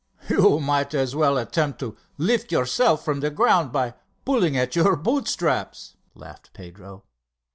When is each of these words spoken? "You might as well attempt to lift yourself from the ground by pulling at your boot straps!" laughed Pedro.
"You 0.31 0.59
might 0.59 0.95
as 0.95 1.15
well 1.15 1.37
attempt 1.37 1.77
to 1.81 1.95
lift 2.17 2.51
yourself 2.51 3.05
from 3.05 3.19
the 3.19 3.29
ground 3.29 3.71
by 3.71 3.93
pulling 4.25 4.57
at 4.57 4.75
your 4.75 4.95
boot 4.95 5.27
straps!" 5.27 5.95
laughed 6.15 6.53
Pedro. 6.53 7.03